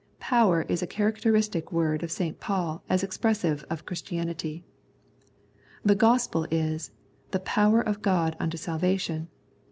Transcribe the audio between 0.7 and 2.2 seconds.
a characteristic word of